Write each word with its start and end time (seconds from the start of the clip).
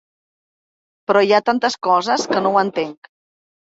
Però 1.11 1.21
hi 1.27 1.33
ha 1.39 1.43
tantes 1.49 1.77
coses 1.91 2.27
que 2.33 2.43
no 2.47 2.57
ho 2.57 2.59
entenc. 2.67 3.11